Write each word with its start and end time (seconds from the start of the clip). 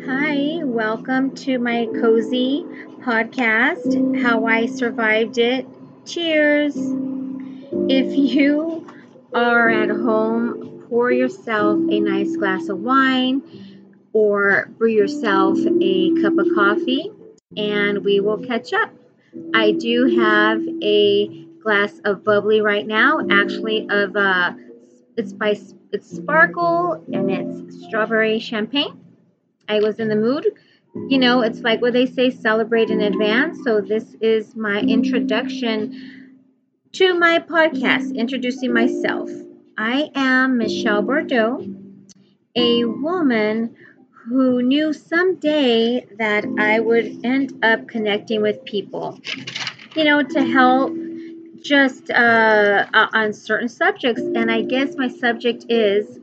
Hi, 0.00 0.62
welcome 0.64 1.34
to 1.34 1.58
my 1.58 1.86
cozy 2.00 2.64
podcast, 3.02 4.22
How 4.22 4.46
I 4.46 4.64
Survived 4.64 5.36
It. 5.36 5.66
Cheers. 6.06 6.74
If 6.74 8.16
you 8.16 8.86
are 9.34 9.68
at 9.68 9.90
home, 9.90 10.86
pour 10.88 11.12
yourself 11.12 11.78
a 11.90 12.00
nice 12.00 12.34
glass 12.36 12.70
of 12.70 12.80
wine 12.80 13.42
or 14.14 14.70
brew 14.78 14.88
yourself 14.88 15.58
a 15.58 16.22
cup 16.22 16.38
of 16.38 16.48
coffee 16.54 17.12
and 17.56 18.02
we 18.02 18.18
will 18.18 18.38
catch 18.38 18.72
up. 18.72 18.90
I 19.54 19.72
do 19.72 20.06
have 20.18 20.62
a 20.82 21.44
glass 21.62 22.00
of 22.06 22.24
bubbly 22.24 22.62
right 22.62 22.86
now, 22.86 23.20
actually 23.30 23.86
of 23.90 24.16
uh 24.16 24.54
it's 25.18 25.34
by 25.34 25.54
it's 25.92 26.10
sparkle 26.10 27.04
and 27.12 27.30
it's 27.30 27.84
strawberry 27.84 28.38
champagne 28.38 29.01
I 29.68 29.80
was 29.80 29.98
in 29.98 30.08
the 30.08 30.16
mood. 30.16 30.46
You 31.08 31.18
know, 31.18 31.40
it's 31.42 31.60
like 31.60 31.80
what 31.80 31.94
they 31.94 32.06
say 32.06 32.30
celebrate 32.30 32.90
in 32.90 33.00
advance. 33.00 33.58
So, 33.64 33.80
this 33.80 34.14
is 34.20 34.54
my 34.54 34.80
introduction 34.80 36.22
to 36.92 37.14
my 37.18 37.38
podcast, 37.38 38.14
introducing 38.14 38.72
myself. 38.74 39.30
I 39.78 40.10
am 40.14 40.58
Michelle 40.58 41.02
Bordeaux, 41.02 41.64
a 42.54 42.84
woman 42.84 43.74
who 44.28 44.62
knew 44.62 44.92
someday 44.92 46.06
that 46.18 46.44
I 46.58 46.80
would 46.80 47.24
end 47.24 47.64
up 47.64 47.88
connecting 47.88 48.42
with 48.42 48.64
people, 48.64 49.18
you 49.96 50.04
know, 50.04 50.22
to 50.22 50.44
help 50.44 50.92
just 51.62 52.10
uh, 52.10 52.86
on 52.92 53.32
certain 53.32 53.68
subjects. 53.68 54.22
And 54.22 54.50
I 54.50 54.62
guess 54.62 54.96
my 54.96 55.08
subject 55.08 55.66
is 55.68 56.18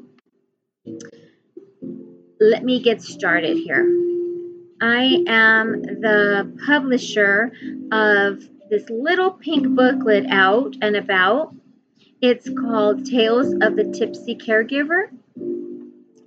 let 2.39 2.63
me 2.63 2.81
get 2.81 3.01
started 3.01 3.57
here. 3.57 3.85
I 4.81 5.23
am 5.27 5.81
the 5.81 6.57
publisher 6.65 7.51
of 7.91 8.43
this 8.69 8.89
little 8.89 9.31
pink 9.31 9.67
booklet 9.75 10.25
out 10.29 10.75
and 10.81 10.95
about. 10.95 11.53
It's 12.21 12.49
called 12.49 13.05
Tales 13.05 13.53
of 13.61 13.75
the 13.75 13.91
Tipsy 13.93 14.35
Caregiver. 14.35 15.09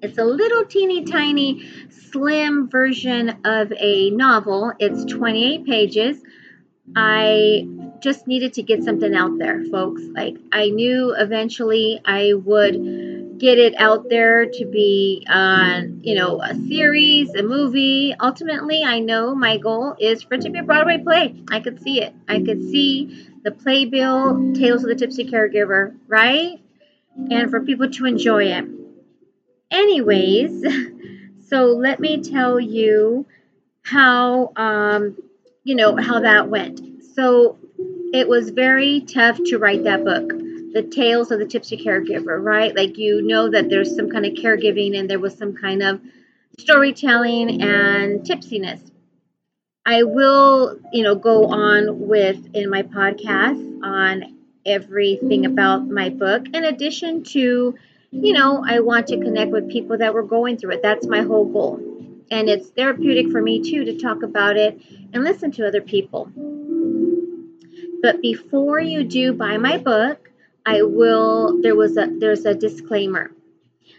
It's 0.03 0.19
a 0.19 0.25
little 0.25 0.65
teeny 0.65 1.05
tiny 1.05 1.65
slim 1.89 2.69
version 2.69 3.39
of 3.45 3.73
a 3.79 4.11
novel. 4.11 4.73
It's 4.79 5.05
28 5.05 5.65
pages. 5.65 6.19
I 6.97 7.67
just 8.01 8.27
needed 8.27 8.55
to 8.55 8.63
get 8.63 8.83
something 8.83 9.15
out 9.15 9.39
there, 9.39 9.65
folks. 9.67 10.03
Like, 10.13 10.37
I 10.51 10.71
knew 10.71 11.15
eventually 11.17 12.01
I 12.05 12.35
would 12.35 12.75
get 13.43 13.59
it 13.59 13.75
out 13.77 14.09
there 14.09 14.47
to 14.47 14.65
be 14.65 15.27
on, 15.29 16.01
you 16.05 16.15
know, 16.15 16.41
a 16.41 16.55
series, 16.69 17.35
a 17.35 17.43
movie. 17.43 18.15
Ultimately, 18.21 18.85
I 18.85 19.01
know 19.01 19.35
my 19.35 19.59
goal 19.59 19.97
is 19.99 20.23
for 20.23 20.35
it 20.35 20.43
to 20.43 20.51
be 20.51 20.61
a 20.61 20.63
Broadway 20.63 20.99
play. 20.99 21.35
I 21.51 21.59
could 21.59 21.83
see 21.83 22.01
it. 22.01 22.15
I 22.29 22.41
could 22.41 22.63
see 22.63 23.29
the 23.43 23.51
playbill, 23.51 24.53
Tales 24.55 24.85
of 24.85 24.91
the 24.91 24.95
Tipsy 24.95 25.25
Caregiver, 25.25 25.97
right? 26.07 26.61
And 27.33 27.51
for 27.51 27.61
people 27.61 27.91
to 27.91 28.07
enjoy 28.07 28.45
it. 28.45 28.65
Anyways, 29.73 30.65
so 31.49 31.65
let 31.65 31.99
me 31.99 32.23
tell 32.23 32.61
you 32.61 33.27
how, 33.83 34.53
um, 34.55 35.17
you 35.65 35.75
know, 35.75 35.97
how 35.97 36.21
that 36.21 36.49
went. 36.49 36.81
So 37.17 37.59
it 38.13 38.29
was 38.29 38.51
very 38.51 39.01
tough 39.01 39.41
to 39.47 39.59
write 39.59 39.83
that 39.83 40.05
book 40.05 40.31
the 40.73 40.83
tales 40.83 41.31
of 41.31 41.39
the 41.39 41.47
tipsy 41.47 41.77
caregiver, 41.77 42.43
right? 42.43 42.75
Like 42.75 42.99
you 42.99 43.23
know 43.23 43.51
that 43.51 43.69
there's 43.69 43.95
some 43.95 44.11
kind 44.11 44.27
of 44.27 44.33
caregiving 44.33 44.99
and 44.99 45.09
there 45.09 45.19
was 45.19 45.37
some 45.37 45.55
kind 45.55 45.83
of 45.83 46.01
storytelling 46.59 47.63
and 47.63 48.21
tipsiness. 48.21 48.81
I 49.85 50.05
will, 50.05 50.79
you 50.93 51.03
know, 51.03 51.17
go 51.17 51.47
on 51.47 52.09
with 52.09 52.55
in 52.55 52.71
my 52.71 52.83
podcast 52.83 53.83
on 53.83 54.39
everything 54.65 55.45
about 55.45 55.89
my 55.89 56.09
book 56.09 56.47
in 56.55 56.65
addition 56.65 57.25
to, 57.25 57.75
you 58.13 58.33
know, 58.33 58.65
I 58.67 58.81
want 58.81 59.09
to 59.09 59.19
connect 59.19 59.51
with 59.51 59.71
people 59.71 59.99
that 59.99 60.15
were 60.15 60.23
going 60.23 60.57
through 60.57 60.73
it. 60.73 60.83
That's 60.83 61.07
my 61.07 61.23
whole 61.23 61.47
goal. 61.47 61.81
And 62.31 62.49
it's 62.49 62.71
therapeutic 62.71 63.31
for 63.31 63.43
me 63.43 63.61
too 63.61 63.85
to 63.85 63.99
talk 63.99 64.23
about 64.23 64.57
it 64.57 64.81
and 65.13 65.25
listen 65.25 65.51
to 65.53 65.67
other 65.67 65.81
people. 65.81 66.31
But 68.03 68.21
before 68.23 68.81
you 68.81 69.05
do 69.05 69.33
buy 69.33 69.59
my 69.59 69.79
book, 69.79 70.32
I 70.65 70.83
will 70.83 71.61
there 71.63 71.75
was 71.75 71.97
a 71.97 72.09
there's 72.19 72.45
a 72.45 72.55
disclaimer. 72.55 73.31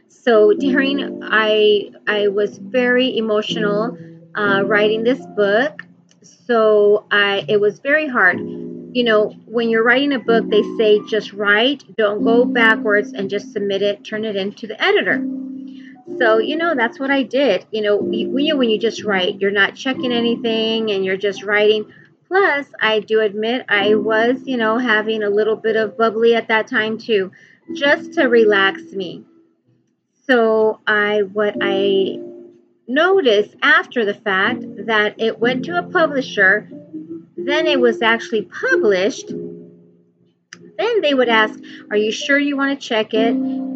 So 0.08 0.54
during 0.54 1.22
I 1.24 1.92
I 2.08 2.30
was 2.30 2.58
very 2.58 3.18
emotional 3.18 3.98
uh, 4.36 4.64
writing 4.66 5.04
this 5.04 5.24
book. 5.36 5.82
So 6.22 7.06
I 7.12 7.46
it 7.48 7.60
was 7.60 7.80
very 7.80 8.08
hard. 8.08 8.40
You 8.40 9.04
know, 9.04 9.30
when 9.46 9.70
you're 9.70 9.84
writing 9.84 10.14
a 10.14 10.20
book, 10.20 10.48
they 10.50 10.62
say 10.78 11.02
just 11.08 11.34
write, 11.34 11.84
don't 11.98 12.24
go 12.24 12.46
backwards, 12.46 13.12
and 13.12 13.30
just 13.30 13.52
submit 13.52 13.82
it, 13.82 14.06
turn 14.06 14.24
it 14.24 14.36
into 14.36 14.68
the 14.68 14.82
editor. 14.82 15.26
So 16.20 16.38
you 16.38 16.58
know 16.58 16.76
that's 16.76 17.00
what 17.00 17.10
I 17.12 17.24
did. 17.24 17.66
You 17.72 17.82
know, 17.82 18.12
you 18.12 18.58
when 18.58 18.70
you 18.70 18.80
just 18.80 19.04
write, 19.04 19.42
you're 19.42 19.52
not 19.52 19.76
checking 19.76 20.12
anything, 20.12 20.92
and 20.92 21.04
you're 21.04 21.18
just 21.18 21.44
writing. 21.44 21.92
Plus, 22.34 22.66
I 22.82 23.00
do 23.00 23.20
admit 23.20 23.64
I 23.70 23.94
was, 23.94 24.42
you 24.48 24.58
know, 24.58 24.80
having 24.80 25.22
a 25.22 25.30
little 25.30 25.56
bit 25.56 25.76
of 25.76 25.96
bubbly 25.96 26.34
at 26.34 26.48
that 26.48 26.66
time 26.66 26.98
too, 26.98 27.32
just 27.76 28.14
to 28.14 28.24
relax 28.24 28.82
me. 28.92 29.24
So 30.26 30.80
I 30.88 31.22
what 31.32 31.56
I 31.62 32.18
noticed 32.88 33.56
after 33.62 34.04
the 34.04 34.16
fact 34.16 34.64
that 34.88 35.22
it 35.22 35.38
went 35.38 35.66
to 35.66 35.78
a 35.78 35.84
publisher, 35.84 36.68
then 37.38 37.68
it 37.68 37.80
was 37.80 38.02
actually 38.02 38.46
published. 38.46 39.28
Then 39.28 41.02
they 41.02 41.14
would 41.14 41.30
ask, 41.30 41.60
"Are 41.92 41.98
you 41.98 42.12
sure 42.12 42.40
you 42.40 42.58
want 42.58 42.82
to 42.82 42.88
check 42.88 43.14
it? 43.14 43.36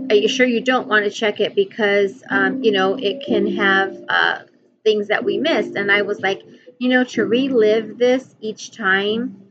Are 0.10 0.16
you 0.16 0.28
sure 0.28 0.48
you 0.48 0.62
don't 0.62 0.88
want 0.88 1.06
to 1.06 1.12
check 1.12 1.40
it 1.40 1.54
because 1.54 2.24
um, 2.32 2.64
you 2.64 2.72
know 2.72 2.96
it 2.96 3.24
can 3.24 3.56
have 3.56 3.96
uh, 4.10 4.40
things 4.84 5.10
that 5.10 5.24
we 5.24 5.38
missed?" 5.38 5.76
And 5.76 5.92
I 5.92 6.02
was 6.02 6.22
like, 6.22 6.42
you 6.80 6.90
know, 6.90 7.04
to 7.04 7.26
relive 7.26 7.98
this 7.98 8.36
each 8.40 8.72
time, 8.72 9.42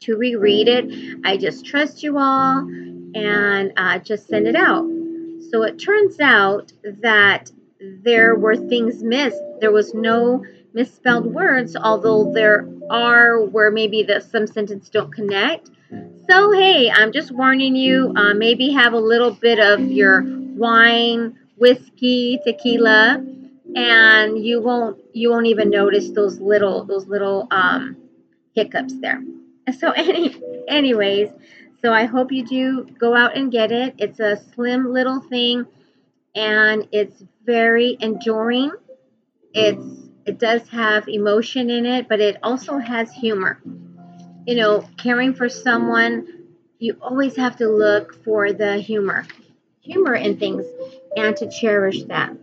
to 0.00 0.16
reread 0.16 0.68
it. 0.68 1.20
I 1.24 1.36
just 1.36 1.66
trust 1.66 2.02
you 2.02 2.18
all 2.18 2.58
and 3.14 3.72
uh, 3.76 3.98
just 3.98 4.28
send 4.28 4.46
it 4.46 4.56
out. 4.56 4.86
So 5.50 5.62
it 5.62 5.78
turns 5.78 6.20
out 6.20 6.72
that 7.02 7.50
there 7.80 8.34
were 8.34 8.56
things 8.56 9.02
missed. 9.02 9.42
There 9.60 9.72
was 9.72 9.94
no 9.94 10.44
misspelled 10.74 11.26
words, 11.26 11.76
although 11.76 12.32
there 12.32 12.68
are 12.90 13.40
where 13.40 13.70
maybe 13.70 14.02
the, 14.02 14.20
some 14.20 14.46
sentences 14.46 14.90
don't 14.90 15.12
connect. 15.12 15.70
So, 16.28 16.52
hey, 16.52 16.90
I'm 16.90 17.12
just 17.12 17.30
warning 17.30 17.74
you. 17.74 18.12
Uh, 18.14 18.34
maybe 18.34 18.70
have 18.70 18.92
a 18.92 18.98
little 18.98 19.30
bit 19.30 19.58
of 19.58 19.80
your 19.80 20.24
wine, 20.26 21.38
whiskey, 21.56 22.38
tequila, 22.44 23.24
and 23.74 24.44
you 24.44 24.60
won't 24.60 24.98
you 25.12 25.30
won't 25.30 25.46
even 25.46 25.70
notice 25.70 26.10
those 26.10 26.40
little 26.40 26.84
those 26.84 27.06
little 27.06 27.46
um, 27.50 27.96
hiccups 28.54 28.98
there. 29.00 29.22
So 29.78 29.90
any 29.96 30.40
anyways, 30.68 31.30
so 31.82 31.92
I 31.92 32.04
hope 32.04 32.32
you 32.32 32.44
do 32.44 32.86
go 32.98 33.14
out 33.14 33.36
and 33.36 33.52
get 33.52 33.72
it. 33.72 33.94
It's 33.98 34.20
a 34.20 34.36
slim 34.54 34.92
little 34.92 35.20
thing, 35.20 35.66
and 36.34 36.88
it's 36.92 37.22
very 37.44 37.96
enduring. 38.00 38.72
It's 39.54 40.08
it 40.26 40.38
does 40.38 40.68
have 40.68 41.08
emotion 41.08 41.70
in 41.70 41.86
it, 41.86 42.08
but 42.08 42.20
it 42.20 42.36
also 42.42 42.78
has 42.78 43.12
humor. 43.12 43.60
You 44.46 44.56
know, 44.56 44.88
caring 44.96 45.34
for 45.34 45.48
someone, 45.48 46.26
you 46.78 46.96
always 47.02 47.36
have 47.36 47.56
to 47.56 47.68
look 47.68 48.22
for 48.24 48.52
the 48.52 48.78
humor, 48.78 49.26
humor 49.80 50.14
in 50.14 50.38
things, 50.38 50.64
and 51.16 51.36
to 51.36 51.50
cherish 51.50 52.04
that. 52.04 52.36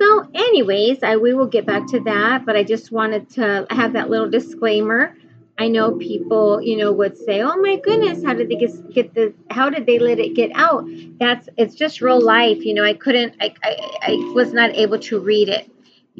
So, 0.00 0.28
anyways, 0.34 1.02
I 1.02 1.16
we 1.16 1.34
will 1.34 1.46
get 1.46 1.66
back 1.66 1.86
to 1.88 2.00
that, 2.00 2.46
but 2.46 2.56
I 2.56 2.62
just 2.62 2.92
wanted 2.92 3.30
to 3.30 3.66
have 3.70 3.94
that 3.94 4.10
little 4.10 4.28
disclaimer. 4.30 5.16
I 5.58 5.66
know 5.68 5.92
people, 5.96 6.62
you 6.62 6.76
know, 6.76 6.92
would 6.92 7.16
say, 7.16 7.42
"Oh 7.42 7.56
my 7.60 7.76
goodness, 7.76 8.24
how 8.24 8.34
did 8.34 8.48
they 8.48 8.54
get, 8.56 8.72
get 8.94 9.14
the? 9.14 9.34
How 9.50 9.70
did 9.70 9.86
they 9.86 9.98
let 9.98 10.18
it 10.20 10.34
get 10.34 10.52
out?" 10.54 10.84
That's 11.18 11.48
it's 11.56 11.74
just 11.74 12.00
real 12.00 12.20
life, 12.20 12.64
you 12.64 12.74
know. 12.74 12.84
I 12.84 12.94
couldn't, 12.94 13.34
I, 13.40 13.52
I, 13.64 13.72
I 14.02 14.32
was 14.34 14.52
not 14.52 14.70
able 14.76 14.98
to 15.10 15.18
read 15.18 15.48
it, 15.48 15.68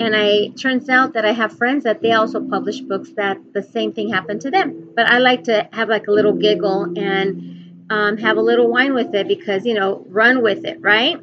and 0.01 0.17
I 0.17 0.49
turns 0.61 0.89
out 0.89 1.13
that 1.13 1.25
I 1.25 1.33
have 1.33 1.53
friends 1.57 1.85
that 1.85 2.03
they 2.03 2.13
also 2.13 2.41
publish 2.41 2.81
books 2.81 3.11
that 3.17 3.39
the 3.55 3.63
same 3.63 3.93
thing 3.93 4.11
happened 4.11 4.41
to 4.41 4.51
them. 4.51 4.91
But 4.97 5.07
I 5.07 5.19
like 5.19 5.45
to 5.45 5.69
have 5.73 5.89
like 5.89 6.09
a 6.09 6.13
little 6.13 6.33
giggle 6.33 6.93
and 6.99 7.87
um, 7.91 8.17
have 8.17 8.39
a 8.39 8.43
little 8.43 8.69
wine 8.69 8.93
with 8.95 9.15
it 9.15 9.29
because 9.29 9.65
you 9.65 9.75
know, 9.75 10.05
run 10.09 10.43
with 10.43 10.65
it, 10.65 10.81
right? 10.83 11.19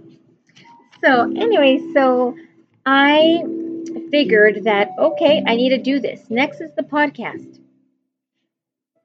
So, 1.03 1.21
anyway, 1.35 1.79
so 1.93 2.35
I 2.85 3.43
figured 4.11 4.65
that, 4.65 4.89
okay, 4.99 5.43
I 5.45 5.55
need 5.55 5.69
to 5.69 5.77
do 5.77 5.99
this. 5.99 6.29
Next 6.29 6.61
is 6.61 6.71
the 6.75 6.83
podcast. 6.83 7.59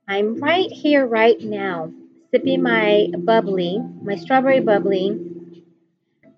I'm 0.06 0.38
right 0.40 0.70
here, 0.70 1.06
right 1.06 1.40
now, 1.40 1.92
sipping 2.30 2.62
my 2.62 3.08
bubbly, 3.16 3.78
my 4.02 4.16
strawberry 4.16 4.60
bubbly. 4.60 5.18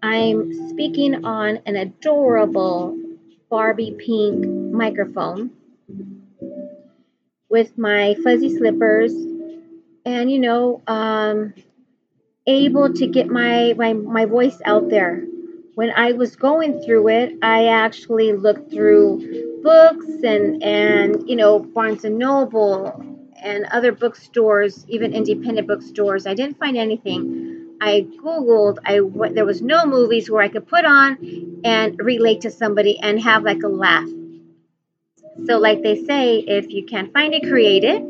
I'm 0.02 0.68
speaking 0.68 1.24
on 1.24 1.60
an 1.66 1.76
adorable 1.76 2.98
Barbie 3.50 3.96
pink 3.98 4.46
microphone 4.46 5.50
with 7.48 7.76
my 7.76 8.14
fuzzy 8.22 8.56
slippers 8.56 9.12
and, 10.04 10.30
you 10.30 10.38
know, 10.38 10.82
um, 10.86 11.54
able 12.46 12.92
to 12.92 13.06
get 13.06 13.28
my, 13.28 13.74
my, 13.76 13.92
my 13.92 14.26
voice 14.26 14.58
out 14.64 14.90
there. 14.90 15.24
When 15.74 15.90
I 15.90 16.12
was 16.12 16.36
going 16.36 16.82
through 16.82 17.08
it, 17.08 17.38
I 17.42 17.69
actually 17.69 18.32
looked 18.34 18.70
through 18.70 19.60
books 19.62 20.06
and, 20.22 20.62
and 20.62 21.28
you 21.28 21.36
know, 21.36 21.60
Barnes 21.60 22.04
and 22.04 22.19
Noble 22.19 22.92
and 23.42 23.64
other 23.72 23.92
bookstores, 23.92 24.84
even 24.88 25.14
independent 25.14 25.66
bookstores. 25.66 26.26
I 26.26 26.34
didn't 26.34 26.58
find 26.58 26.76
anything. 26.76 27.76
I 27.80 28.06
googled. 28.22 28.78
I 28.84 29.00
there 29.32 29.46
was 29.46 29.62
no 29.62 29.86
movies 29.86 30.30
where 30.30 30.42
I 30.42 30.48
could 30.48 30.69
put 30.69 30.84
on 30.84 31.60
and 31.64 31.98
relate 31.98 32.42
to 32.42 32.50
somebody 32.50 32.98
and 33.00 33.20
have 33.22 33.42
like 33.42 33.62
a 33.62 33.68
laugh. 33.68 34.08
So, 35.46 35.58
like 35.58 35.82
they 35.82 36.04
say, 36.04 36.38
if 36.38 36.70
you 36.70 36.84
can't 36.84 37.12
find 37.12 37.34
it, 37.34 37.48
create 37.48 37.82
it. 37.82 38.04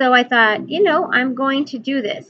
So 0.00 0.12
I 0.14 0.22
thought, 0.22 0.70
you 0.70 0.82
know, 0.82 1.10
I'm 1.12 1.34
going 1.34 1.64
to 1.66 1.78
do 1.78 2.00
this. 2.00 2.26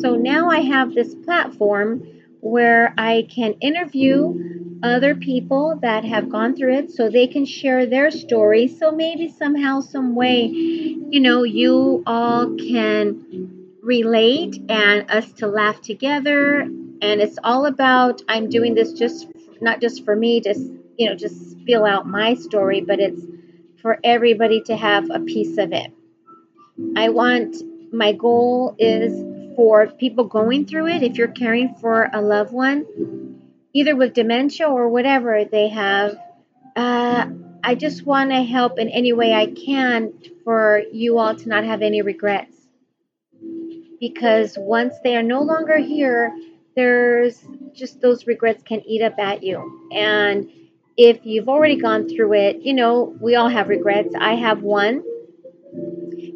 So 0.00 0.16
now 0.16 0.50
I 0.50 0.60
have 0.60 0.92
this 0.92 1.14
platform 1.14 2.06
where 2.42 2.92
I 2.98 3.28
can 3.30 3.54
interview 3.60 4.78
other 4.82 5.14
people 5.14 5.78
that 5.80 6.04
have 6.04 6.28
gone 6.28 6.56
through 6.56 6.74
it 6.74 6.90
so 6.90 7.08
they 7.08 7.28
can 7.28 7.46
share 7.46 7.86
their 7.86 8.10
stories. 8.10 8.80
So 8.80 8.90
maybe 8.90 9.28
somehow, 9.28 9.80
some 9.80 10.16
way, 10.16 10.46
you 10.46 11.20
know, 11.20 11.44
you 11.44 12.02
all 12.04 12.56
can 12.56 13.68
relate 13.80 14.56
and 14.68 15.08
us 15.08 15.32
to 15.34 15.46
laugh 15.46 15.80
together. 15.82 16.62
And 16.62 17.20
it's 17.20 17.38
all 17.44 17.66
about 17.66 18.22
I'm 18.28 18.48
doing 18.48 18.74
this 18.74 18.92
just 18.92 19.28
not 19.60 19.80
just 19.80 20.04
for 20.04 20.16
me 20.16 20.40
to, 20.40 20.54
you 20.98 21.08
know, 21.08 21.14
just 21.14 21.52
spill 21.52 21.84
out 21.84 22.08
my 22.08 22.34
story, 22.34 22.80
but 22.80 22.98
it's 22.98 23.22
for 23.80 24.00
everybody 24.02 24.62
to 24.62 24.76
have 24.76 25.08
a 25.10 25.20
piece 25.20 25.58
of 25.58 25.72
it. 25.72 25.92
I 26.96 27.10
want 27.10 27.54
my 27.92 28.10
goal 28.12 28.74
is 28.80 29.31
for 29.56 29.86
people 29.86 30.24
going 30.24 30.66
through 30.66 30.88
it, 30.88 31.02
if 31.02 31.16
you're 31.16 31.28
caring 31.28 31.74
for 31.74 32.08
a 32.12 32.20
loved 32.20 32.52
one, 32.52 33.40
either 33.72 33.96
with 33.96 34.14
dementia 34.14 34.68
or 34.68 34.88
whatever 34.88 35.44
they 35.44 35.68
have, 35.68 36.16
uh, 36.76 37.26
I 37.64 37.74
just 37.74 38.04
want 38.04 38.30
to 38.30 38.42
help 38.42 38.78
in 38.78 38.88
any 38.88 39.12
way 39.12 39.32
I 39.32 39.46
can 39.46 40.12
for 40.44 40.82
you 40.92 41.18
all 41.18 41.36
to 41.36 41.48
not 41.48 41.64
have 41.64 41.82
any 41.82 42.02
regrets. 42.02 42.56
Because 44.00 44.56
once 44.58 44.94
they 45.04 45.16
are 45.16 45.22
no 45.22 45.42
longer 45.42 45.78
here, 45.78 46.36
there's 46.74 47.40
just 47.72 48.00
those 48.00 48.26
regrets 48.26 48.62
can 48.64 48.82
eat 48.86 49.02
up 49.02 49.18
at 49.18 49.42
you. 49.44 49.88
And 49.92 50.50
if 50.96 51.24
you've 51.24 51.48
already 51.48 51.76
gone 51.76 52.08
through 52.08 52.32
it, 52.34 52.62
you 52.62 52.74
know, 52.74 53.16
we 53.20 53.36
all 53.36 53.48
have 53.48 53.68
regrets. 53.68 54.14
I 54.18 54.34
have 54.34 54.62
one 54.62 55.04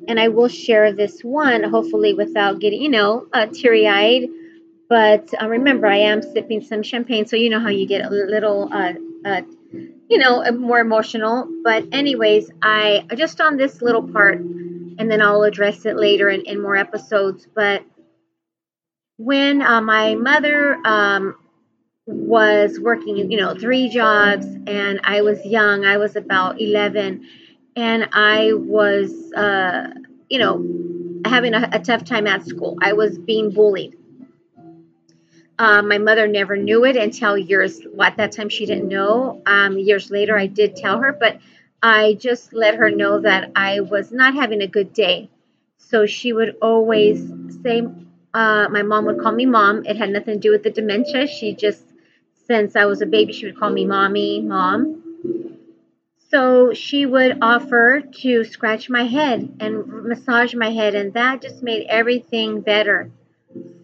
and 0.09 0.21
I 0.21 0.29
will 0.29 0.49
share 0.49 0.93
this 0.93 1.23
one, 1.23 1.63
hopefully 1.63 2.15
without 2.15 2.61
getting, 2.61 2.83
you 2.83 2.89
know, 2.89 3.27
uh, 3.33 3.47
teary 3.47 3.87
eyed. 3.87 4.29
But 4.89 5.31
uh, 5.41 5.49
remember, 5.49 5.87
I 5.87 5.97
am 5.99 6.23
sipping 6.23 6.61
some 6.63 6.83
champagne, 6.83 7.27
so 7.27 7.37
you 7.37 7.51
know 7.51 7.61
how 7.61 7.69
you 7.69 7.87
get 7.87 8.05
a 8.05 8.11
little, 8.11 8.69
uh, 8.73 8.93
uh, 9.25 9.43
you 10.09 10.19
know, 10.19 10.45
uh, 10.45 10.53
more 10.53 10.79
emotional. 10.79 11.49
But, 11.65 11.87
anyways, 11.93 12.51
I 12.63 13.05
just 13.17 13.41
on 13.41 13.57
this 13.57 13.83
little 13.83 14.03
part, 14.03 14.39
and 14.39 15.11
then 15.11 15.21
I'll 15.21 15.43
address 15.43 15.85
it 15.87 15.97
later 15.97 16.31
in, 16.31 16.43
in 16.43 16.63
more 16.63 16.77
episodes. 16.77 17.49
But 17.53 17.83
when 19.17 19.61
uh, 19.61 19.81
my 19.81 20.15
mother 20.15 20.79
um, 20.85 21.37
was 22.07 22.79
working, 22.79 23.17
you 23.31 23.41
know, 23.41 23.57
three 23.57 23.89
jobs, 23.89 24.47
and 24.67 25.01
I 25.03 25.23
was 25.23 25.45
young, 25.45 25.85
I 25.85 25.97
was 25.97 26.15
about 26.15 26.61
11 26.61 27.27
and 27.77 28.09
I 28.13 28.55
was, 28.55 29.33
uh, 29.35 29.89
you 30.31 30.39
know, 30.39 31.23
having 31.27 31.53
a, 31.55 31.69
a, 31.73 31.79
tough 31.79 32.05
time 32.05 32.27
at 32.27 32.47
school. 32.47 32.79
I 32.83 32.95
was 32.95 33.19
being 33.19 33.53
bullied. 33.53 33.97
Uh, 35.59 35.83
my 35.83 35.99
mother 35.99 36.27
never 36.27 36.57
knew 36.57 36.85
it 36.85 36.97
until 36.97 37.37
years. 37.37 37.81
Well, 37.93 38.09
at 38.09 38.17
that 38.17 38.33
time, 38.33 38.49
she 38.49 38.67
didn't 38.67 38.89
know. 38.89 39.43
Um, 39.47 39.79
years 39.79 40.11
later, 40.11 40.39
I 40.39 40.47
did 40.47 40.77
tell 40.77 40.99
her, 40.99 41.13
but 41.13 41.39
I 41.83 42.15
just 42.15 42.53
let 42.53 42.75
her 42.77 42.91
know 42.91 43.21
that 43.21 43.53
I 43.55 43.81
was 43.81 44.11
not 44.11 44.35
having 44.35 44.63
a 44.63 44.67
good 44.67 44.93
day. 44.93 45.31
So 45.79 46.07
she 46.07 46.33
would 46.33 46.57
always 46.63 47.31
say, 47.63 47.83
uh, 48.35 48.69
my 48.71 48.83
mom 48.83 49.05
would 49.07 49.21
call 49.21 49.33
me 49.33 49.47
mom. 49.47 49.85
It 49.85 49.97
had 49.97 50.11
nothing 50.11 50.35
to 50.35 50.41
do 50.41 50.51
with 50.51 50.63
the 50.63 50.71
dementia. 50.71 51.27
She 51.27 51.55
just, 51.55 51.85
since 52.47 52.75
I 52.77 52.87
was 52.87 53.03
a 53.03 53.07
baby, 53.07 53.33
she 53.33 53.47
would 53.47 53.59
call 53.59 53.71
me 53.71 53.87
mommy, 53.87 54.41
mom. 54.43 55.06
So 56.31 56.75
she 56.75 57.07
would 57.07 57.39
offer 57.41 58.01
to 58.01 58.45
scratch 58.45 58.91
my 58.91 59.05
head 59.05 59.57
and 59.61 59.87
massage 60.05 60.55
my 60.55 60.71
head, 60.71 60.95
and 60.95 61.15
that 61.15 61.43
just 61.43 61.63
made 61.63 61.87
everything 61.89 62.61
better. 62.63 63.11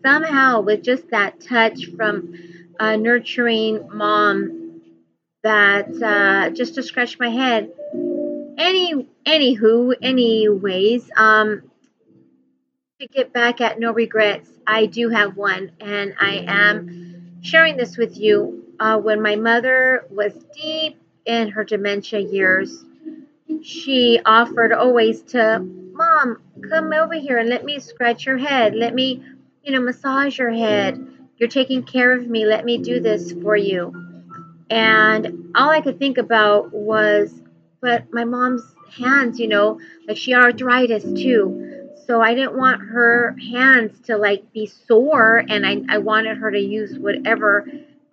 Somehow, 0.05 0.61
with 0.63 0.83
just 0.83 1.11
that 1.11 1.41
touch 1.41 1.87
from 1.97 2.35
a 2.81 2.97
nurturing 2.97 3.89
mom, 3.93 4.81
that 5.45 5.89
uh, 6.03 6.51
just 6.51 6.75
to 6.75 6.83
scratch 6.83 7.19
my 7.19 7.29
head. 7.29 7.71
Any, 8.59 9.07
anywho, 9.25 9.95
anyways, 10.03 11.11
um, 11.17 11.63
to 13.01 13.07
get 13.09 13.33
back 13.33 13.61
at 13.61 13.79
no 13.79 13.93
regrets, 13.93 14.51
I 14.67 14.87
do 14.87 15.09
have 15.09 15.37
one, 15.37 15.73
and 15.81 16.15
I 16.21 16.45
am 16.47 17.41
sharing 17.43 17.77
this 17.77 17.97
with 17.97 18.17
you. 18.19 18.59
Uh, 18.81 18.99
when 18.99 19.23
my 19.23 19.37
mother 19.37 20.07
was 20.11 20.33
deep 20.61 21.02
in 21.25 21.49
her 21.49 21.65
dementia 21.65 22.21
years, 22.21 22.85
she 23.63 24.21
offered 24.25 24.73
always 24.73 25.23
to, 25.23 25.61
Mom, 25.61 26.39
come 26.69 26.93
over 26.93 27.15
here 27.15 27.39
and 27.39 27.49
let 27.49 27.65
me 27.65 27.79
scratch 27.79 28.27
your 28.27 28.39
head. 28.39 28.75
Let 28.75 28.95
me, 28.95 29.23
you 29.63 29.73
know, 29.73 29.81
massage 29.81 30.39
your 30.39 30.51
head. 30.51 31.07
You're 31.37 31.49
taking 31.49 31.83
care 31.83 32.13
of 32.13 32.27
me. 32.27 32.47
Let 32.47 32.65
me 32.65 32.79
do 32.79 33.01
this 33.01 33.33
for 33.33 33.57
you. 33.57 33.93
And 34.71 35.53
all 35.55 35.71
I 35.71 35.81
could 35.81 35.99
think 35.99 36.19
about 36.19 36.73
was, 36.73 37.43
but 37.81 38.13
my 38.13 38.25
mom's 38.25 38.63
hands, 38.97 39.39
you 39.39 39.49
know, 39.49 39.81
like 40.07 40.17
she 40.17 40.33
had 40.33 40.43
arthritis 40.43 41.05
too. 41.05 41.89
So 42.07 42.21
I 42.21 42.35
didn't 42.35 42.57
want 42.57 42.81
her 42.81 43.37
hands 43.51 44.01
to 44.07 44.17
like 44.17 44.53
be 44.53 44.67
sore 44.67 45.45
and 45.49 45.67
I, 45.67 45.83
I 45.89 45.99
wanted 45.99 46.39
her 46.39 46.51
to 46.51 46.59
use 46.59 46.99
whatever 46.99 47.67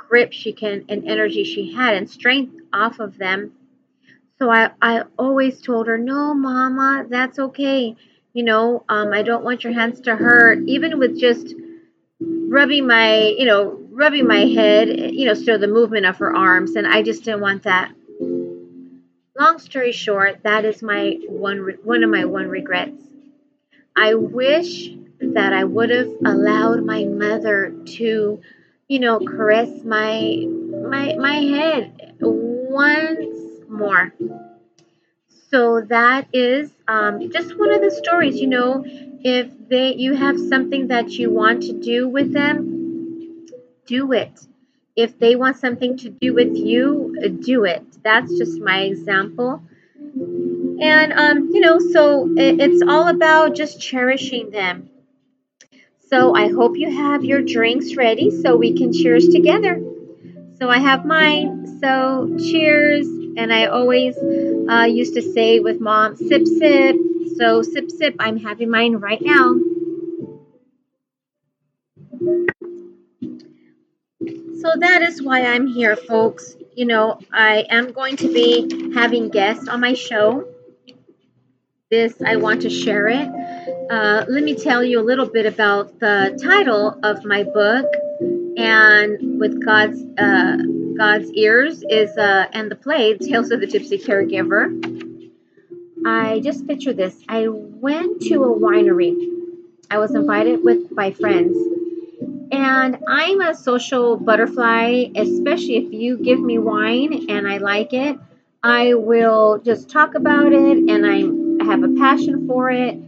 grip 0.10 0.34
she 0.34 0.52
can 0.52 0.84
and 0.90 1.08
energy 1.08 1.44
she 1.44 1.72
had 1.72 1.94
and 1.94 2.10
strength 2.10 2.54
off 2.74 3.00
of 3.00 3.18
them. 3.18 3.52
So 4.40 4.50
I, 4.50 4.72
I 4.82 5.04
always 5.18 5.62
told 5.62 5.88
her, 5.88 5.98
no, 5.98 6.34
mama, 6.34 7.06
that's 7.08 7.40
okay. 7.40 7.96
You 8.34 8.44
know, 8.44 8.84
um, 8.90 9.14
I 9.14 9.22
don't 9.22 9.44
want 9.44 9.64
your 9.64 9.74
hands 9.74 10.02
to 10.02 10.16
hurt, 10.16 10.60
even 10.68 10.98
with 10.98 11.20
just 11.20 11.54
rubbing 12.22 12.88
my, 12.88 13.36
you 13.38 13.46
know, 13.46 13.80
rubbing 13.92 14.28
my 14.28 14.46
head, 14.46 14.88
you 14.90 15.26
know, 15.26 15.34
so 15.34 15.58
the 15.58 15.68
movement 15.68 16.06
of 16.06 16.18
her 16.18 16.36
arms. 16.36 16.76
And 16.76 16.88
I 16.88 17.02
just 17.02 17.24
didn't 17.24 17.42
want 17.42 17.64
that. 17.64 17.92
Long 19.40 19.60
story 19.60 19.92
short, 19.92 20.44
that 20.44 20.66
is 20.66 20.82
my 20.82 21.20
one, 21.28 21.78
one 21.84 22.04
of 22.04 22.10
my 22.10 22.26
one 22.26 22.48
regrets. 22.48 23.02
I 23.96 24.16
wish 24.16 24.90
that 25.20 25.54
I 25.54 25.66
would 25.66 25.90
have 25.90 26.10
allowed 26.26 26.86
my 26.86 27.04
mother 27.04 27.74
to 27.98 28.42
you 28.90 29.00
know, 29.00 29.20
caress 29.20 29.84
my 29.86 30.46
my 30.92 31.16
my 31.16 31.36
head 31.36 32.18
once 32.20 33.40
more. 33.70 34.14
So 35.50 35.82
that 35.90 36.28
is 36.34 36.72
um, 36.88 37.32
just 37.32 37.58
one 37.58 37.72
of 37.74 37.82
the 37.82 37.90
stories. 37.92 38.40
You 38.40 38.48
know, 38.48 38.84
if 38.86 39.48
they 39.70 39.96
you 39.96 40.14
have 40.16 40.40
something 40.40 40.88
that 40.88 41.12
you 41.14 41.32
want 41.32 41.64
to 41.64 41.74
do 41.74 42.08
with 42.08 42.32
them, 42.34 43.46
do 43.86 44.12
it. 44.14 44.40
If 44.96 45.18
they 45.20 45.36
want 45.36 45.58
something 45.58 45.98
to 45.98 46.10
do 46.10 46.34
with 46.34 46.56
you, 46.56 47.16
do 47.44 47.66
it. 47.66 47.84
That's 48.04 48.38
just 48.38 48.60
my 48.60 48.82
example. 48.82 49.62
And 50.82 51.14
um, 51.14 51.50
you 51.54 51.60
know, 51.62 51.80
so 51.80 52.28
it, 52.38 52.60
it's 52.60 52.82
all 52.88 53.08
about 53.08 53.56
just 53.56 53.80
cherishing 53.82 54.50
them 54.52 54.90
so 56.10 56.34
I 56.34 56.48
hope 56.48 56.76
you 56.76 56.90
have 56.90 57.24
your 57.24 57.44
drinks 57.44 57.96
ready 57.96 58.32
so 58.32 58.58
we 58.58 58.76
can 58.76 58.92
cheers 58.92 59.28
together. 59.28 59.80
So 60.60 60.68
I 60.68 60.80
have 60.80 61.06
mine. 61.06 61.80
So 61.80 62.36
cheers. 62.40 63.08
And 63.38 63.54
I 63.54 63.68
always 63.68 64.18
uh, 64.18 64.88
used 64.90 65.14
to 65.14 65.22
say 65.22 65.60
with 65.60 65.80
mom, 65.80 66.16
sip, 66.16 66.48
sip. 66.48 66.96
So 67.38 67.62
sip, 67.62 67.92
sip. 67.92 68.16
I'm 68.18 68.38
having 68.38 68.72
mine 68.72 68.96
right 68.96 69.22
now. 69.22 69.60
So 74.62 74.74
that 74.78 75.04
is 75.04 75.22
why 75.22 75.46
I'm 75.46 75.68
here, 75.68 75.96
folks. 75.96 76.56
You 76.76 76.88
know, 76.88 77.20
I 77.32 77.68
am 77.70 77.92
going 77.92 78.18
to 78.18 78.34
be 78.34 78.94
having 78.96 79.30
guests 79.30 79.68
on 79.68 79.80
my 79.80 79.94
show. 79.94 80.48
This, 81.92 82.20
I 82.26 82.38
want 82.38 82.64
to 82.64 82.70
share 82.70 83.08
it 83.08 83.30
uh, 83.90 84.26
let 84.28 84.44
me 84.44 84.54
tell 84.56 84.84
you 84.84 85.00
a 85.00 85.04
little 85.04 85.26
bit 85.26 85.46
about 85.46 86.00
the 86.00 86.40
title 86.42 87.00
of 87.04 87.26
my 87.26 87.44
book 87.44 87.86
and 88.56 89.40
with 89.40 89.66
God's 89.66 90.04
uh, 90.18 90.58
God's 90.98 91.32
ears 91.32 91.84
is 91.90 92.16
uh, 92.18 92.48
and 92.54 92.70
the 92.70 92.76
play 92.76 93.18
Tales 93.18 93.52
of 93.52 93.62
the 93.62 93.68
Tipsy 93.68 93.98
Caregiver. 93.98 95.18
I 96.06 96.40
just 96.42 96.68
picture 96.68 96.94
this. 96.94 97.16
I 97.28 97.48
went 97.48 98.22
to 98.24 98.44
a 98.44 98.60
winery. 98.60 99.16
I 99.90 99.98
was 99.98 100.14
invited 100.14 100.64
with 100.64 100.92
my 100.92 101.12
friends. 101.12 101.58
And 102.52 102.98
I'm 103.08 103.42
a 103.42 103.56
social 103.56 104.18
butterfly, 104.18 105.06
especially 105.16 105.78
if 105.78 105.94
you 105.94 106.18
give 106.18 106.40
me 106.40 106.58
wine 106.58 107.28
and 107.30 107.48
I 107.48 107.58
like 107.58 107.94
it. 107.94 108.18
I 108.64 108.94
will 108.94 109.60
just 109.60 109.90
talk 109.90 110.16
about 110.16 110.52
it 110.52 110.78
and 110.78 111.06
I 111.06 111.66
have 111.66 111.84
a 111.84 111.94
passion 112.00 112.48
for 112.48 112.72
it. 112.72 113.00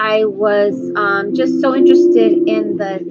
I 0.00 0.24
was 0.24 0.74
um, 0.96 1.34
just 1.34 1.60
so 1.60 1.76
interested 1.76 2.32
in 2.48 2.78
the 2.78 3.04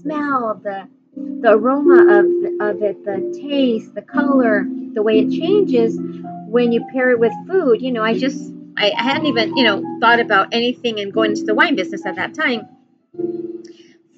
smell, 0.00 0.60
the 0.60 0.88
the 1.14 1.52
aroma 1.52 2.18
of, 2.18 2.24
of 2.60 2.82
it, 2.82 3.04
the 3.04 3.38
taste, 3.40 3.94
the 3.94 4.02
color, 4.02 4.64
the 4.92 5.02
way 5.02 5.20
it 5.20 5.30
changes 5.30 5.96
when 6.48 6.72
you 6.72 6.84
pair 6.92 7.10
it 7.12 7.20
with 7.20 7.32
food. 7.48 7.80
You 7.80 7.92
know, 7.92 8.02
I 8.02 8.18
just 8.18 8.52
I, 8.76 8.90
I 8.90 9.02
hadn't 9.02 9.26
even, 9.26 9.56
you 9.56 9.62
know, 9.62 9.84
thought 10.00 10.18
about 10.18 10.48
anything 10.50 10.98
and 10.98 11.12
going 11.12 11.30
into 11.30 11.44
the 11.44 11.54
wine 11.54 11.76
business 11.76 12.04
at 12.06 12.16
that 12.16 12.34
time. 12.34 12.66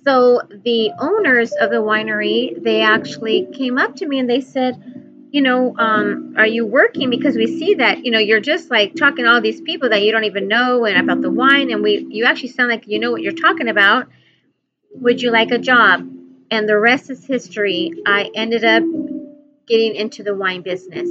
So 0.06 0.40
the 0.48 0.92
owners 0.98 1.52
of 1.60 1.68
the 1.68 1.82
winery, 1.82 2.62
they 2.62 2.80
actually 2.80 3.48
came 3.52 3.76
up 3.76 3.96
to 3.96 4.06
me 4.06 4.18
and 4.18 4.30
they 4.30 4.40
said, 4.40 4.93
you 5.34 5.42
know, 5.42 5.74
um, 5.76 6.34
are 6.36 6.46
you 6.46 6.64
working? 6.64 7.10
Because 7.10 7.34
we 7.34 7.48
see 7.48 7.74
that, 7.74 8.04
you 8.04 8.12
know, 8.12 8.20
you're 8.20 8.38
just 8.38 8.70
like 8.70 8.94
talking 8.94 9.24
to 9.24 9.32
all 9.32 9.40
these 9.40 9.60
people 9.60 9.88
that 9.88 10.00
you 10.00 10.12
don't 10.12 10.22
even 10.22 10.46
know 10.46 10.84
and 10.84 10.96
about 10.96 11.22
the 11.22 11.30
wine, 11.30 11.72
and 11.72 11.82
we, 11.82 12.06
you 12.08 12.24
actually 12.24 12.50
sound 12.50 12.70
like 12.70 12.86
you 12.86 13.00
know 13.00 13.10
what 13.10 13.20
you're 13.20 13.32
talking 13.32 13.66
about. 13.66 14.06
Would 14.92 15.20
you 15.20 15.32
like 15.32 15.50
a 15.50 15.58
job? 15.58 16.08
And 16.52 16.68
the 16.68 16.78
rest 16.78 17.10
is 17.10 17.26
history. 17.26 17.90
I 18.06 18.30
ended 18.36 18.64
up 18.64 18.84
getting 19.66 19.96
into 19.96 20.22
the 20.22 20.36
wine 20.36 20.62
business. 20.62 21.08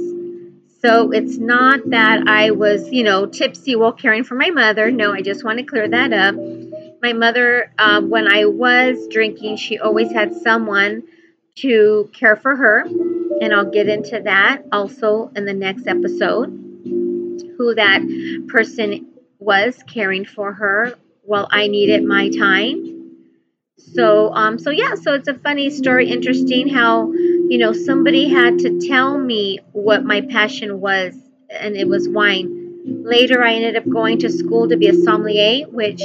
So 0.80 1.12
it's 1.12 1.36
not 1.36 1.90
that 1.90 2.26
I 2.26 2.52
was, 2.52 2.90
you 2.90 3.02
know, 3.02 3.26
tipsy 3.26 3.76
while 3.76 3.92
caring 3.92 4.24
for 4.24 4.36
my 4.36 4.48
mother. 4.48 4.90
No, 4.90 5.12
I 5.12 5.20
just 5.20 5.44
want 5.44 5.58
to 5.58 5.64
clear 5.64 5.86
that 5.86 6.14
up. 6.14 6.34
My 7.02 7.12
mother, 7.12 7.74
um, 7.78 8.08
when 8.08 8.26
I 8.26 8.46
was 8.46 9.06
drinking, 9.10 9.56
she 9.58 9.78
always 9.78 10.10
had 10.12 10.34
someone 10.34 11.02
to 11.56 12.10
care 12.14 12.36
for 12.36 12.56
her. 12.56 12.84
And 13.40 13.52
I'll 13.52 13.70
get 13.70 13.88
into 13.88 14.20
that 14.24 14.62
also 14.72 15.30
in 15.36 15.44
the 15.44 15.52
next 15.52 15.86
episode 15.86 16.48
who 17.56 17.74
that 17.74 18.46
person 18.48 19.06
was 19.38 19.82
caring 19.86 20.24
for 20.24 20.52
her 20.52 20.94
while 21.22 21.48
I 21.50 21.68
needed 21.68 22.04
my 22.04 22.30
time. 22.30 22.90
So, 23.76 24.32
um, 24.32 24.58
so 24.58 24.70
yeah, 24.70 24.94
so 24.94 25.14
it's 25.14 25.28
a 25.28 25.34
funny 25.34 25.70
story, 25.70 26.10
interesting 26.10 26.68
how 26.68 27.12
you 27.48 27.58
know, 27.58 27.72
somebody 27.72 28.28
had 28.28 28.58
to 28.60 28.80
tell 28.80 29.18
me 29.18 29.60
what 29.72 30.04
my 30.04 30.22
passion 30.22 30.80
was, 30.80 31.14
and 31.50 31.76
it 31.76 31.86
was 31.86 32.08
wine. 32.08 32.80
Later, 33.04 33.44
I 33.44 33.54
ended 33.54 33.76
up 33.76 33.88
going 33.88 34.18
to 34.20 34.30
school 34.30 34.68
to 34.68 34.76
be 34.76 34.88
a 34.88 34.94
sommelier, 34.94 35.66
which 35.68 36.02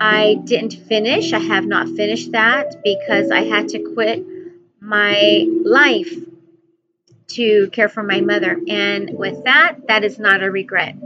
I 0.00 0.38
didn't 0.44 0.74
finish. 0.88 1.32
I 1.32 1.38
have 1.38 1.66
not 1.66 1.88
finished 1.88 2.32
that 2.32 2.82
because 2.84 3.30
I 3.30 3.42
had 3.42 3.68
to 3.70 3.80
quit 3.94 4.24
my 4.80 5.46
life 5.64 6.14
to 7.34 7.68
care 7.70 7.88
for 7.88 8.02
my 8.02 8.20
mother. 8.20 8.60
And 8.68 9.10
with 9.16 9.44
that, 9.44 9.86
that 9.88 10.04
is 10.04 10.18
not 10.18 10.42
a 10.42 10.50
regret. 10.50 10.96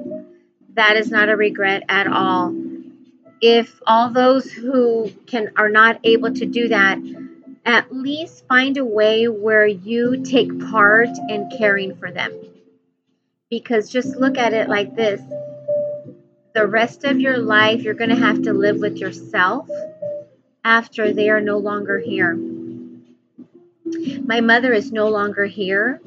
That 0.75 0.97
is 0.97 1.11
not 1.11 1.29
a 1.29 1.37
regret 1.37 1.85
at 1.89 2.07
all. 2.07 2.55
If 3.41 3.81
all 3.87 4.11
those 4.11 4.51
who 4.51 5.13
can 5.27 5.53
are 5.57 5.69
not 5.69 6.01
able 6.05 6.33
to 6.35 6.47
do 6.47 6.69
that 6.69 6.99
at 7.67 7.95
least 7.95 8.47
find 8.47 8.77
a 8.77 8.85
way 8.85 9.27
where 9.27 9.67
you 9.67 10.23
take 10.23 10.71
part 10.71 11.09
in 11.29 11.51
caring 11.57 11.97
for 11.97 12.11
them. 12.11 12.33
Because 13.49 13.91
just 13.91 14.17
look 14.17 14.37
at 14.37 14.53
it 14.53 14.69
like 14.69 14.95
this 14.95 15.21
the 16.55 16.67
rest 16.67 17.03
of 17.05 17.21
your 17.21 17.37
life, 17.37 17.83
you're 17.83 17.95
going 17.95 18.11
to 18.11 18.17
have 18.17 18.43
to 18.43 18.53
live 18.53 18.79
with 18.79 18.97
yourself 18.97 19.69
after 20.63 21.13
they 21.13 21.29
are 21.29 21.41
no 21.41 21.59
longer 21.59 21.99
here. 21.99 22.39
My 24.25 24.41
mother 24.41 24.73
is 24.73 24.93
no 24.93 25.09
longer 25.09 25.47
here. 25.47 26.01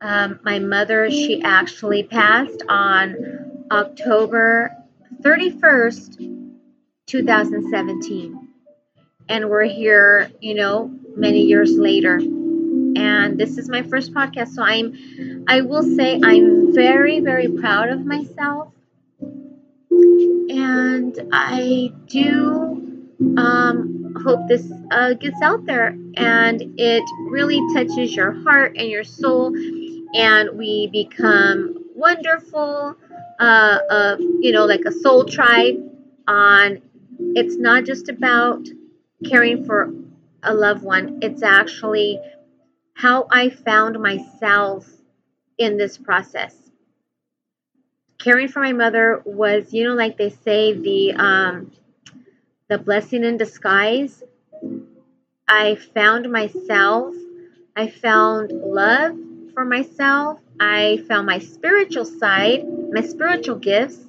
Um, 0.00 0.40
my 0.44 0.58
mother, 0.58 1.10
she 1.10 1.42
actually 1.42 2.04
passed 2.04 2.62
on 2.68 3.66
October 3.70 4.70
31st, 5.22 6.52
2017 7.06 8.48
and 9.28 9.48
we're 9.48 9.64
here, 9.64 10.30
you 10.40 10.54
know, 10.54 10.90
many 11.16 11.42
years 11.42 11.76
later. 11.76 12.16
And 12.16 13.38
this 13.38 13.58
is 13.58 13.68
my 13.68 13.82
first 13.82 14.14
podcast, 14.14 14.48
so 14.48 14.62
I'm 14.62 15.44
I 15.46 15.60
will 15.60 15.82
say 15.82 16.18
I'm 16.22 16.74
very 16.74 17.20
very 17.20 17.48
proud 17.48 17.90
of 17.90 18.04
myself. 18.04 18.72
And 19.90 21.18
I 21.32 21.92
do 22.06 23.06
um, 23.36 24.14
hope 24.24 24.48
this 24.48 24.70
uh, 24.90 25.14
gets 25.14 25.40
out 25.42 25.66
there 25.66 25.88
and 26.16 26.62
it 26.78 27.04
really 27.30 27.60
touches 27.74 28.14
your 28.14 28.32
heart 28.42 28.76
and 28.76 28.88
your 28.88 29.04
soul 29.04 29.52
and 30.14 30.56
we 30.58 30.88
become 30.88 31.84
wonderful 31.94 32.96
uh, 33.40 33.78
uh, 33.90 34.16
you 34.40 34.52
know 34.52 34.64
like 34.64 34.84
a 34.86 34.92
soul 34.92 35.24
tribe 35.24 35.76
on 36.26 36.80
it's 37.34 37.56
not 37.56 37.84
just 37.84 38.08
about 38.08 38.66
caring 39.28 39.64
for 39.64 39.92
a 40.42 40.54
loved 40.54 40.82
one. 40.82 41.18
It's 41.22 41.42
actually 41.42 42.20
how 42.94 43.26
I 43.30 43.50
found 43.50 44.00
myself 44.00 44.86
in 45.58 45.76
this 45.76 45.98
process. 45.98 46.54
Caring 48.18 48.48
for 48.48 48.60
my 48.60 48.72
mother 48.72 49.22
was, 49.24 49.72
you 49.72 49.84
know, 49.84 49.94
like 49.94 50.16
they 50.16 50.30
say, 50.30 50.72
the 50.72 51.12
um, 51.12 51.72
the 52.68 52.78
blessing 52.78 53.24
in 53.24 53.36
disguise. 53.36 54.22
I 55.48 55.76
found 55.76 56.30
myself. 56.30 57.14
I 57.76 57.88
found 57.88 58.50
love 58.50 59.16
for 59.58 59.64
myself. 59.64 60.38
I 60.60 61.02
found 61.08 61.26
my 61.26 61.40
spiritual 61.40 62.04
side, 62.04 62.64
my 62.92 63.02
spiritual 63.02 63.56
gifts 63.56 64.08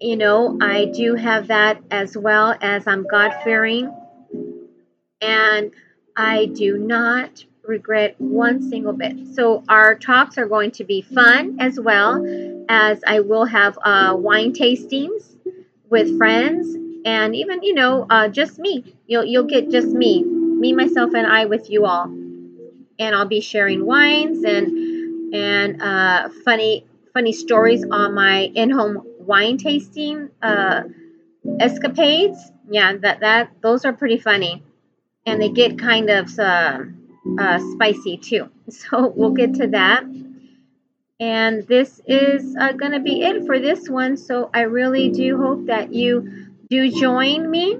you 0.00 0.16
know, 0.16 0.56
I 0.62 0.86
do 0.86 1.14
have 1.14 1.48
that 1.48 1.82
as 1.90 2.16
well 2.16 2.56
as 2.60 2.86
I'm 2.86 3.06
God 3.06 3.32
fearing. 3.44 3.94
And 5.20 5.72
I 6.16 6.46
do 6.46 6.78
not 6.78 7.44
regret 7.62 8.16
one 8.18 8.62
single 8.62 8.94
bit. 8.94 9.34
So, 9.34 9.62
our 9.68 9.94
talks 9.94 10.38
are 10.38 10.46
going 10.46 10.70
to 10.72 10.84
be 10.84 11.02
fun 11.02 11.58
as 11.60 11.78
well 11.78 12.24
as 12.68 13.00
I 13.06 13.20
will 13.20 13.44
have 13.44 13.78
uh, 13.84 14.16
wine 14.18 14.52
tastings 14.54 15.36
with 15.90 16.16
friends 16.16 16.74
and 17.04 17.36
even, 17.36 17.62
you 17.62 17.74
know, 17.74 18.06
uh, 18.08 18.28
just 18.28 18.58
me. 18.58 18.96
You'll, 19.06 19.24
you'll 19.24 19.44
get 19.44 19.70
just 19.70 19.88
me, 19.88 20.24
me, 20.24 20.72
myself, 20.72 21.12
and 21.12 21.26
I 21.26 21.44
with 21.44 21.68
you 21.68 21.84
all. 21.84 22.19
And 23.00 23.16
I'll 23.16 23.26
be 23.28 23.40
sharing 23.40 23.86
wines 23.86 24.44
and 24.44 25.34
and 25.34 25.82
uh, 25.82 26.28
funny 26.44 26.86
funny 27.14 27.32
stories 27.32 27.84
on 27.90 28.14
my 28.14 28.52
in-home 28.54 29.04
wine 29.20 29.58
tasting 29.58 30.30
uh, 30.42 30.82
escapades. 31.60 32.52
Yeah, 32.70 32.96
that 32.98 33.20
that 33.20 33.50
those 33.62 33.84
are 33.84 33.92
pretty 33.92 34.18
funny, 34.18 34.62
and 35.26 35.40
they 35.42 35.50
get 35.50 35.78
kind 35.78 36.10
of 36.10 36.38
uh, 36.38 36.80
uh, 37.38 37.60
spicy 37.72 38.18
too. 38.18 38.50
So 38.70 39.12
we'll 39.16 39.32
get 39.32 39.54
to 39.54 39.68
that. 39.68 40.04
And 41.20 41.66
this 41.68 42.00
is 42.06 42.56
uh, 42.58 42.72
going 42.72 42.92
to 42.92 43.00
be 43.00 43.22
it 43.22 43.46
for 43.46 43.58
this 43.58 43.88
one. 43.88 44.16
So 44.16 44.50
I 44.54 44.62
really 44.62 45.10
do 45.10 45.36
hope 45.36 45.66
that 45.66 45.92
you 45.92 46.48
do 46.70 46.90
join 46.90 47.50
me 47.50 47.78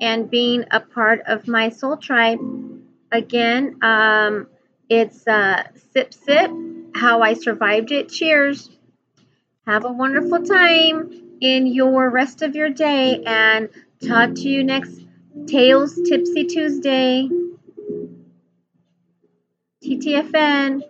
and 0.00 0.28
being 0.30 0.64
a 0.70 0.80
part 0.80 1.22
of 1.26 1.46
my 1.46 1.68
soul 1.68 1.96
tribe. 1.96 2.40
Again, 3.12 3.76
um, 3.82 4.48
it's 4.88 5.26
uh, 5.28 5.64
Sip 5.92 6.14
Sip, 6.14 6.50
how 6.94 7.20
I 7.20 7.34
survived 7.34 7.92
it. 7.92 8.08
Cheers. 8.08 8.70
Have 9.66 9.84
a 9.84 9.92
wonderful 9.92 10.42
time 10.42 11.36
in 11.40 11.66
your 11.66 12.08
rest 12.10 12.40
of 12.42 12.56
your 12.56 12.70
day 12.70 13.22
and 13.26 13.68
talk 14.06 14.34
to 14.34 14.48
you 14.48 14.64
next 14.64 15.04
Tales 15.46 15.94
Tipsy 16.08 16.44
Tuesday. 16.44 17.28
TTFN. 19.84 20.82